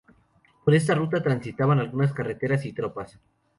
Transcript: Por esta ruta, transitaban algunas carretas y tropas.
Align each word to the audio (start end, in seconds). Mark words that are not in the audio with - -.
Por 0.65 0.73
esta 0.73 0.95
ruta, 0.95 1.21
transitaban 1.21 1.77
algunas 1.77 2.11
carretas 2.11 2.65
y 2.65 2.73
tropas. 2.73 3.19